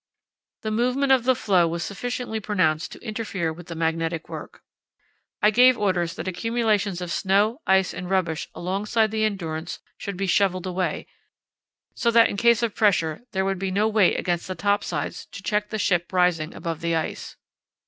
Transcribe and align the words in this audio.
The 0.63 0.71
movement 0.71 1.11
of 1.11 1.25
the 1.25 1.35
floe 1.35 1.67
was 1.67 1.83
sufficiently 1.83 2.39
pronounced 2.39 2.91
to 2.93 3.03
interfere 3.05 3.53
with 3.53 3.67
the 3.67 3.75
magnetic 3.75 4.27
work. 4.29 4.63
I 5.43 5.51
gave 5.51 5.77
orders 5.77 6.15
that 6.15 6.27
accumulations 6.27 7.01
of 7.01 7.11
snow, 7.11 7.61
ice, 7.67 7.93
and 7.93 8.09
rubbish 8.09 8.49
alongside 8.55 9.11
the 9.11 9.25
Endurance 9.25 9.77
should 9.99 10.17
be 10.17 10.25
shovelled 10.25 10.65
away, 10.65 11.05
so 11.93 12.09
that 12.09 12.29
in 12.29 12.35
case 12.37 12.63
of 12.63 12.73
pressure 12.73 13.21
there 13.31 13.45
would 13.45 13.59
be 13.59 13.69
no 13.69 13.87
weight 13.87 14.19
against 14.19 14.47
the 14.47 14.55
topsides 14.55 15.27
to 15.27 15.43
check 15.43 15.69
the 15.69 15.77
ship 15.77 16.11
rising 16.11 16.55
above 16.55 16.81
the 16.81 16.95
ice. 16.95 17.35